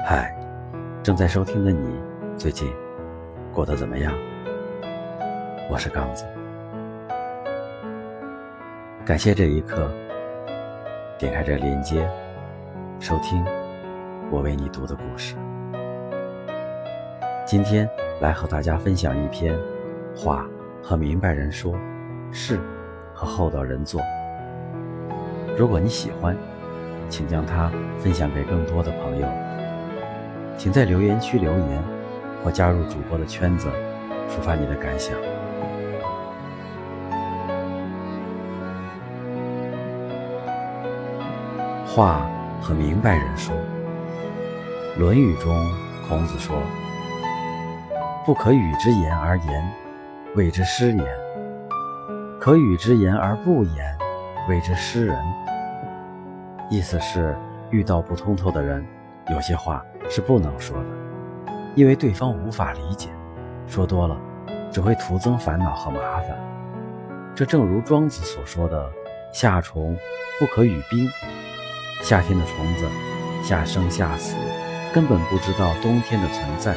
[0.00, 0.34] 嗨，
[1.02, 1.94] 正在收听的你，
[2.36, 2.72] 最近
[3.52, 4.12] 过得怎么样？
[5.70, 6.24] 我是刚子，
[9.04, 9.90] 感谢这一刻，
[11.18, 12.08] 点开这链接，
[13.00, 13.44] 收听
[14.30, 15.34] 我为你读的故事。
[17.44, 17.88] 今天
[18.20, 19.54] 来和大家分享一篇
[20.14, 20.46] 话
[20.82, 21.74] 和明白人说，
[22.30, 22.58] 事
[23.14, 24.00] 和厚道人做。
[25.58, 26.36] 如果你喜欢，
[27.08, 27.68] 请将它
[27.98, 29.26] 分享给更多的朋友。
[30.56, 31.82] 请在留言区留言，
[32.44, 33.68] 或加入主播的圈子，
[34.28, 35.16] 抒发你的感想。
[41.88, 42.30] 话
[42.62, 43.52] 和明白人说，
[44.96, 45.52] 《论语》中
[46.08, 46.62] 孔子说
[48.24, 49.72] ：“不可与之言而言，
[50.36, 51.04] 谓之失言；
[52.38, 53.98] 可与之言而不言，
[54.48, 55.18] 谓之失人。”
[56.70, 57.36] 意思是，
[57.70, 58.84] 遇到不通透的人，
[59.30, 59.84] 有些话。
[60.10, 60.86] 是不能说的，
[61.74, 63.10] 因为对方无法理解，
[63.66, 64.16] 说多了
[64.72, 66.34] 只会徒增烦恼和麻烦。
[67.34, 68.90] 这正如庄子所说的
[69.30, 69.94] ：“夏虫
[70.40, 71.06] 不可语冰。”
[72.00, 72.88] 夏天的虫子，
[73.44, 74.34] 夏生夏死，
[74.94, 76.74] 根本不知道冬天的存在。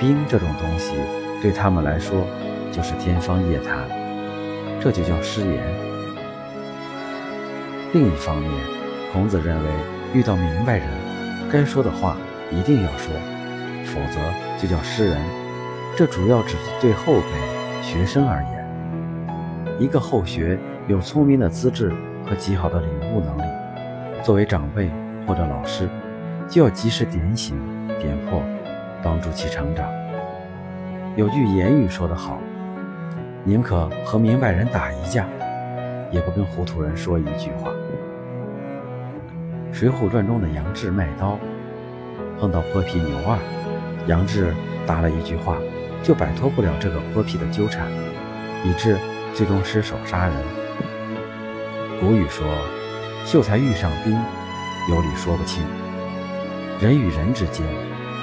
[0.00, 0.96] 冰这种东西
[1.40, 2.26] 对他们来说
[2.72, 3.88] 就是天方夜谭，
[4.80, 5.62] 这就叫失言。
[7.92, 8.50] 另一方面，
[9.12, 9.70] 孔子认为
[10.12, 10.86] 遇到明白人。
[11.50, 12.16] 该说的话
[12.50, 13.14] 一定要说，
[13.84, 14.20] 否则
[14.60, 15.16] 就叫失人。
[15.96, 19.78] 这主要指对后辈学生而言。
[19.78, 21.92] 一个后学有聪明的资质
[22.26, 23.42] 和极好的领悟能力，
[24.22, 24.90] 作为长辈
[25.26, 25.88] 或者老师，
[26.48, 27.56] 就要及时点醒、
[28.00, 28.42] 点破，
[29.02, 29.88] 帮助其成长。
[31.14, 32.38] 有句言语说得好
[33.44, 35.26] ：“宁可和明白人打一架，
[36.10, 37.70] 也不跟糊涂人说一句话。”
[39.76, 41.38] 《水浒传》中的杨志卖刀，
[42.40, 43.38] 碰到泼皮牛二，
[44.06, 44.54] 杨志
[44.86, 45.58] 答了一句话，
[46.02, 47.86] 就摆脱不了这个泼皮的纠缠，
[48.64, 48.98] 以致
[49.34, 50.34] 最终失手杀人。
[52.00, 52.46] 古语说
[53.26, 54.18] ：“秀才遇上兵，
[54.88, 55.62] 有理说不清。”
[56.80, 57.66] 人与人之间，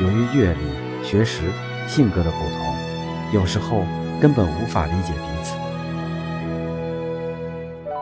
[0.00, 1.42] 由于阅历、学识、
[1.86, 2.74] 性格的不同，
[3.30, 3.84] 有时候
[4.22, 5.54] 根本无法理解彼此。《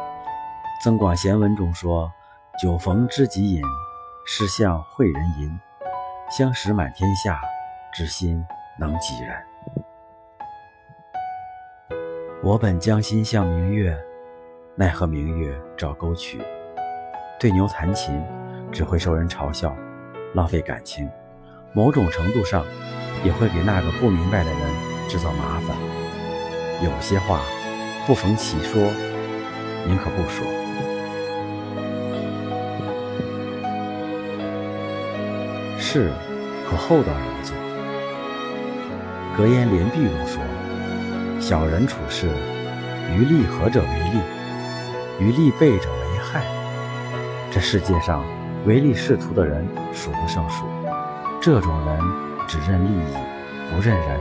[0.84, 2.12] 增广贤文》中说。
[2.60, 3.62] 酒逢知己饮，
[4.26, 5.59] 诗向会人吟。
[6.31, 7.41] 相识满天下，
[7.91, 8.44] 知心
[8.78, 9.34] 能几人？
[12.43, 13.98] 我本将心向明月，
[14.75, 16.38] 奈何明月照沟渠。
[17.38, 18.22] 对牛弹琴，
[18.71, 19.75] 只会受人嘲笑，
[20.34, 21.10] 浪费感情。
[21.72, 22.62] 某种程度上，
[23.25, 24.60] 也会给那个不明白的人
[25.09, 25.75] 制造麻烦。
[26.84, 27.41] 有些话，
[28.06, 28.82] 不逢其说，
[29.87, 30.59] 宁可不说。
[35.81, 36.13] 事
[36.67, 37.57] 和厚道人做。
[39.37, 40.41] 格言联璧中说
[41.41, 42.29] ：“小人处事，
[43.17, 44.21] 于利合者为利，
[45.25, 46.43] 于利备者为害。”
[47.51, 48.23] 这世界上
[48.67, 50.67] 唯利是图的人数不胜数。
[51.41, 51.99] 这种人
[52.47, 53.15] 只认利益，
[53.75, 54.21] 不认人。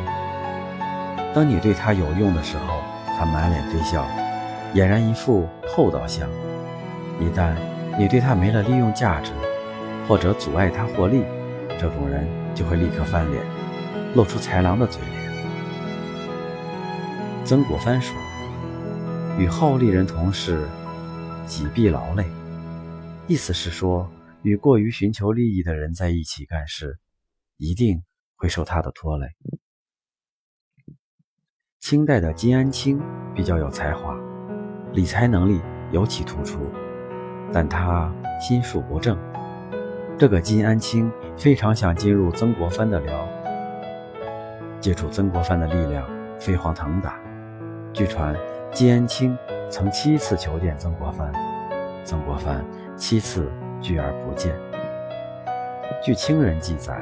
[1.35, 2.81] 当你对他有用的时候，
[3.17, 4.07] 他满脸堆笑，
[4.73, 6.25] 俨然一副厚道相；
[7.19, 7.53] 一旦
[7.97, 9.31] 你对他没了利用价值，
[10.07, 11.25] 或者阻碍他获利，
[11.79, 13.41] 这种人就会立刻翻脸，
[14.13, 15.17] 露出豺狼的嘴脸。
[17.45, 18.13] 曾国藩说
[19.39, 20.67] ：“与好利人同事，
[21.47, 22.25] 己必劳累。”
[23.27, 26.99] 意思是说，与过于寻求利益的人在一起干事，
[27.55, 28.03] 一定
[28.35, 29.27] 会受他的拖累。
[31.79, 32.99] 清代的金安清
[33.33, 34.19] 比较有才华，
[34.91, 35.61] 理财能力
[35.93, 36.59] 尤其突出，
[37.53, 39.17] 但他心术不正。
[40.19, 43.25] 这个金安清非常想进入曾国藩的寮，
[44.81, 46.05] 借助曾国藩的力量
[46.37, 47.17] 飞黄腾达。
[47.93, 48.35] 据传，
[48.69, 49.37] 金安清
[49.69, 51.31] 曾七次求见曾国藩，
[52.03, 52.61] 曾国藩
[52.97, 53.49] 七次
[53.79, 54.53] 拒而不见。
[56.03, 56.99] 据清人记载，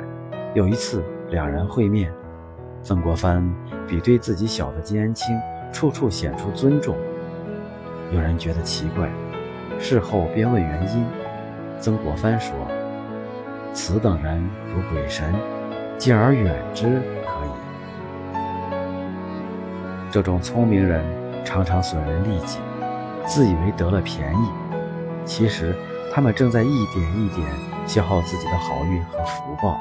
[0.53, 2.13] 有一次两人会面，
[2.83, 3.43] 曾国藩
[3.87, 5.35] 比对自己小的金安清
[5.73, 6.95] 处处显出尊重。
[8.11, 9.09] 有人觉得奇怪，
[9.79, 11.03] 事后便问原因，
[11.79, 12.53] 曾国藩说。
[13.77, 14.43] 此等人
[14.73, 15.31] 如鬼神，
[15.99, 17.49] 敬而远之可以。
[20.11, 21.05] 这种聪明人
[21.45, 22.57] 常常损人利己，
[23.27, 24.49] 自以为得了便宜，
[25.25, 25.75] 其实
[26.11, 27.47] 他们正在一点一点
[27.85, 29.79] 消耗自己的好运和福报，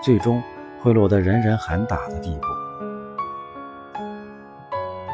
[0.00, 0.40] 最终
[0.80, 2.42] 会落得人人喊打的地步。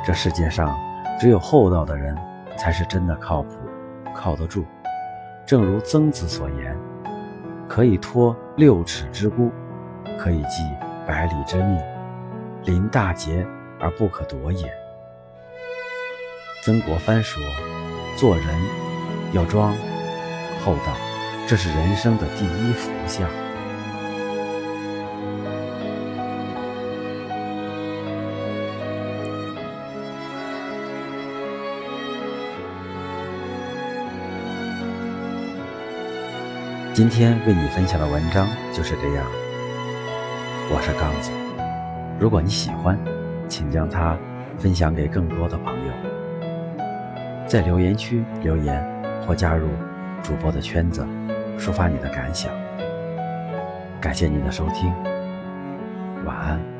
[0.04, 0.78] 这世界上
[1.18, 2.14] 只有厚道的人
[2.58, 3.56] 才是真的靠谱，
[4.14, 4.66] 靠得住。
[5.46, 6.76] 正如曾子所言
[7.74, 9.50] ：“可以托六尺之孤，
[10.18, 10.62] 可以寄
[11.08, 11.80] 百里之命，
[12.66, 13.46] 临大节
[13.80, 14.70] 而不可夺也。”
[16.62, 17.42] 曾国藩说
[18.14, 18.46] ：“做人
[19.32, 19.74] 要装
[20.62, 20.94] 厚道，
[21.48, 23.26] 这是人生的第一福相。”
[36.94, 39.24] 今天为你分享的文章就是这样。
[40.70, 41.30] 我是刚子，
[42.20, 42.98] 如果你喜欢，
[43.48, 44.14] 请将它
[44.58, 45.92] 分享给更多的朋友，
[47.46, 48.86] 在留言区留言
[49.26, 49.70] 或加入
[50.22, 51.02] 主播的圈子，
[51.58, 52.52] 抒发你的感想。
[53.98, 54.92] 感谢您的收听，
[56.26, 56.71] 晚安。